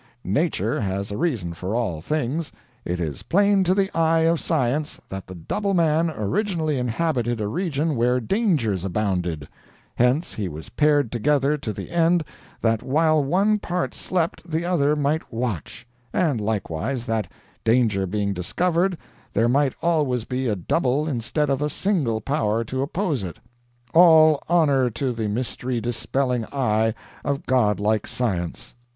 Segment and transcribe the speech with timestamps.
[0.25, 2.51] Nature has a reason for all things.
[2.85, 7.47] It is plain to the eye of science that the Double Man originally inhabited a
[7.47, 9.47] region where dangers abounded;
[9.93, 12.23] hence he was paired together to the end
[12.63, 17.31] that while one part slept the other might watch; and likewise that,
[17.63, 18.97] danger being discovered,
[19.33, 23.37] there might always be a double instead of a single power to oppose it.
[23.93, 28.73] All honor to the mystery dispelling eye of godlike Science!"